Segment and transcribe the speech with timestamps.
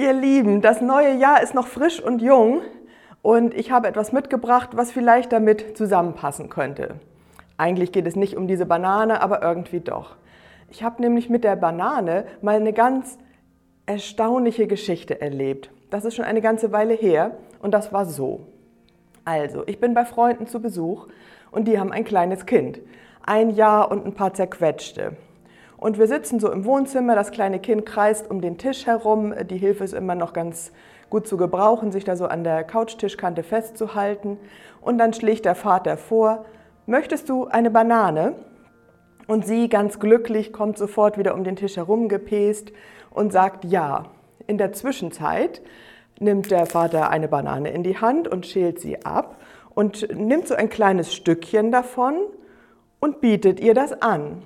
[0.00, 2.62] Ihr Lieben, das neue Jahr ist noch frisch und jung
[3.20, 6.94] und ich habe etwas mitgebracht, was vielleicht damit zusammenpassen könnte.
[7.58, 10.16] Eigentlich geht es nicht um diese Banane, aber irgendwie doch.
[10.70, 13.18] Ich habe nämlich mit der Banane mal eine ganz
[13.84, 15.70] erstaunliche Geschichte erlebt.
[15.90, 18.46] Das ist schon eine ganze Weile her und das war so.
[19.26, 21.08] Also, ich bin bei Freunden zu Besuch
[21.50, 22.80] und die haben ein kleines Kind.
[23.22, 25.18] Ein Jahr und ein paar zerquetschte.
[25.80, 29.32] Und wir sitzen so im Wohnzimmer, das kleine Kind kreist um den Tisch herum.
[29.48, 30.72] Die Hilfe ist immer noch ganz
[31.08, 34.36] gut zu gebrauchen, sich da so an der Couchtischkante festzuhalten.
[34.82, 36.44] Und dann schlägt der Vater vor,
[36.84, 38.34] möchtest du eine Banane?
[39.26, 42.72] Und sie, ganz glücklich, kommt sofort wieder um den Tisch herum gepäst
[43.10, 44.04] und sagt ja.
[44.46, 45.62] In der Zwischenzeit
[46.18, 49.40] nimmt der Vater eine Banane in die Hand und schält sie ab
[49.74, 52.16] und nimmt so ein kleines Stückchen davon
[53.00, 54.42] und bietet ihr das an.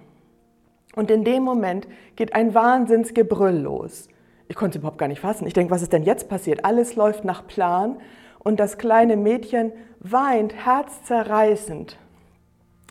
[0.96, 4.08] Und in dem Moment geht ein Wahnsinnsgebrüll los.
[4.48, 5.46] Ich konnte es überhaupt gar nicht fassen.
[5.46, 6.64] Ich denke, was ist denn jetzt passiert?
[6.64, 7.96] Alles läuft nach Plan
[8.38, 11.96] und das kleine Mädchen weint herzzerreißend.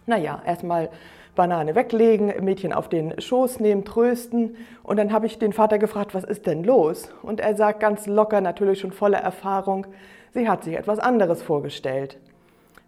[0.06, 0.90] Naja, erstmal
[1.36, 4.58] Banane weglegen, Mädchen auf den Schoß nehmen, trösten.
[4.84, 7.10] Und dann habe ich den Vater gefragt, was ist denn los?
[7.22, 9.88] Und er sagt ganz locker, natürlich schon voller Erfahrung,
[10.34, 12.18] sie hat sich etwas anderes vorgestellt.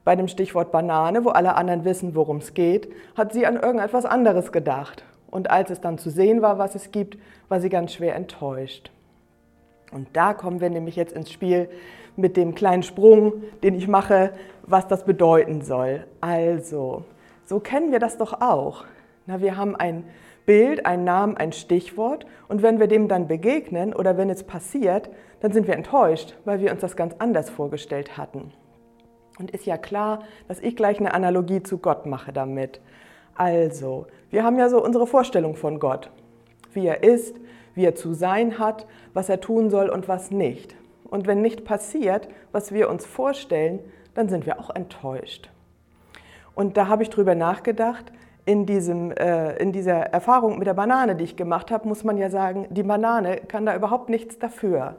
[0.06, 4.06] Bei dem Stichwort Banane, wo alle anderen wissen, worum es geht, hat sie an irgendetwas
[4.06, 5.04] anderes gedacht.
[5.32, 7.18] Und als es dann zu sehen war, was es gibt,
[7.50, 8.92] war sie ganz schwer enttäuscht.
[9.92, 11.70] Und da kommen wir nämlich jetzt ins Spiel
[12.16, 14.32] mit dem kleinen Sprung, den ich mache,
[14.62, 16.06] was das bedeuten soll.
[16.22, 17.04] Also,
[17.44, 18.86] so kennen wir das doch auch.
[19.26, 20.04] Na, wir haben ein
[20.46, 25.10] Bild, einen Namen, ein Stichwort und wenn wir dem dann begegnen oder wenn es passiert,
[25.40, 28.54] dann sind wir enttäuscht, weil wir uns das ganz anders vorgestellt hatten.
[29.38, 32.80] Und ist ja klar, dass ich gleich eine Analogie zu Gott mache damit.
[33.36, 36.10] Also, wir haben ja so unsere Vorstellung von Gott,
[36.74, 37.36] wie er ist,
[37.74, 40.76] wie er zu sein hat, was er tun soll und was nicht.
[41.04, 43.80] Und wenn nicht passiert, was wir uns vorstellen,
[44.14, 45.50] dann sind wir auch enttäuscht.
[46.56, 48.12] Und da habe ich drüber nachgedacht,
[48.46, 52.18] in, diesem, äh, in dieser Erfahrung mit der Banane, die ich gemacht habe, muss man
[52.18, 54.96] ja sagen, die Banane kann da überhaupt nichts dafür.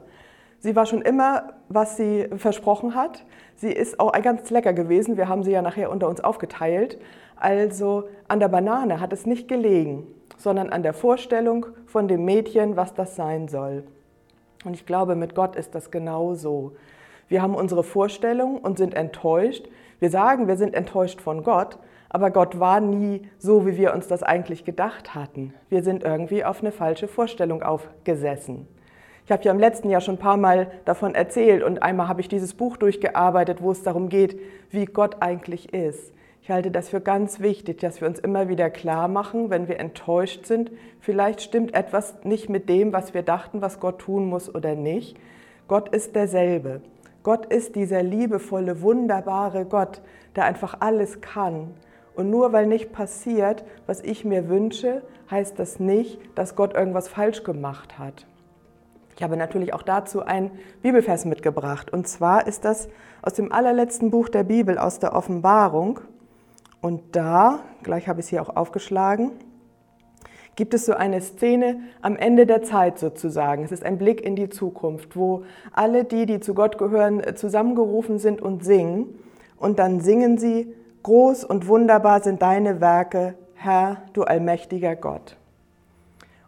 [0.59, 3.25] Sie war schon immer, was sie versprochen hat.
[3.55, 5.17] Sie ist auch ganz lecker gewesen.
[5.17, 6.99] Wir haben sie ja nachher unter uns aufgeteilt.
[7.35, 10.07] Also an der Banane hat es nicht gelegen,
[10.37, 13.83] sondern an der Vorstellung von dem Mädchen, was das sein soll.
[14.65, 16.73] Und ich glaube, mit Gott ist das genauso.
[17.27, 19.67] Wir haben unsere Vorstellung und sind enttäuscht.
[19.99, 21.77] Wir sagen, wir sind enttäuscht von Gott,
[22.09, 25.53] aber Gott war nie so, wie wir uns das eigentlich gedacht hatten.
[25.69, 28.67] Wir sind irgendwie auf eine falsche Vorstellung aufgesessen.
[29.27, 32.21] Ich habe ja im letzten Jahr schon ein paar Mal davon erzählt und einmal habe
[32.21, 34.39] ich dieses Buch durchgearbeitet, wo es darum geht,
[34.71, 36.13] wie Gott eigentlich ist.
[36.41, 39.81] Ich halte das für ganz wichtig, dass wir uns immer wieder klar machen, wenn wir
[39.81, 40.71] enttäuscht sind,
[41.01, 45.17] vielleicht stimmt etwas nicht mit dem, was wir dachten, was Gott tun muss oder nicht.
[45.67, 46.79] Gott ist derselbe.
[47.21, 49.99] Gott ist dieser liebevolle, wunderbare Gott,
[50.37, 51.73] der einfach alles kann.
[52.15, 57.09] Und nur weil nicht passiert, was ich mir wünsche, heißt das nicht, dass Gott irgendwas
[57.09, 58.25] falsch gemacht hat.
[59.17, 60.51] Ich habe natürlich auch dazu ein
[60.83, 61.91] Bibelvers mitgebracht.
[61.91, 62.87] Und zwar ist das
[63.23, 65.99] aus dem allerletzten Buch der Bibel, aus der Offenbarung.
[66.81, 69.31] Und da, gleich habe ich es hier auch aufgeschlagen,
[70.55, 73.63] gibt es so eine Szene am Ende der Zeit sozusagen.
[73.63, 78.19] Es ist ein Blick in die Zukunft, wo alle die, die zu Gott gehören, zusammengerufen
[78.19, 79.17] sind und singen.
[79.57, 85.37] Und dann singen sie, groß und wunderbar sind deine Werke, Herr, du allmächtiger Gott.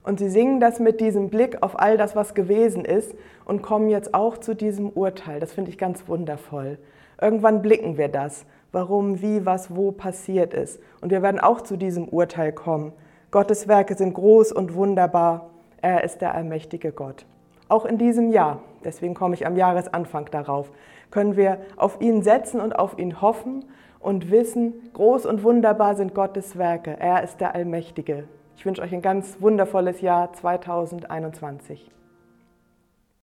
[0.03, 3.13] Und sie singen das mit diesem Blick auf all das, was gewesen ist
[3.45, 5.39] und kommen jetzt auch zu diesem Urteil.
[5.39, 6.77] Das finde ich ganz wundervoll.
[7.21, 10.79] Irgendwann blicken wir das, warum, wie, was, wo passiert ist.
[11.01, 12.93] Und wir werden auch zu diesem Urteil kommen.
[13.31, 15.49] Gottes Werke sind groß und wunderbar.
[15.81, 17.25] Er ist der allmächtige Gott.
[17.67, 20.71] Auch in diesem Jahr, deswegen komme ich am Jahresanfang darauf,
[21.11, 23.65] können wir auf ihn setzen und auf ihn hoffen
[23.99, 26.95] und wissen, groß und wunderbar sind Gottes Werke.
[26.99, 28.23] Er ist der Allmächtige.
[28.59, 31.89] Ich wünsche euch ein ganz wundervolles Jahr 2021.